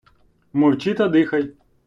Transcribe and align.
Мовчи 0.53 0.93
та 0.93 1.07
дихай. 1.09 1.53